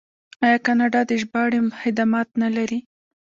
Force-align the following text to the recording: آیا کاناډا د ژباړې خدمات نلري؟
آیا 0.45 0.57
کاناډا 0.65 1.01
د 1.09 1.11
ژباړې 1.21 1.59
خدمات 1.81 2.29
نلري؟ 2.41 2.79